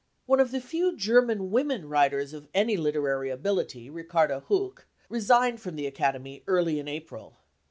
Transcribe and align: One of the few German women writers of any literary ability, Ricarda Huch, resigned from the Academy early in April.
One 0.25 0.39
of 0.39 0.49
the 0.49 0.59
few 0.59 0.97
German 0.97 1.51
women 1.51 1.87
writers 1.87 2.33
of 2.33 2.47
any 2.55 2.75
literary 2.75 3.29
ability, 3.29 3.87
Ricarda 3.87 4.41
Huch, 4.47 4.85
resigned 5.09 5.61
from 5.61 5.75
the 5.75 5.85
Academy 5.85 6.41
early 6.47 6.79
in 6.79 6.87
April. 6.87 7.37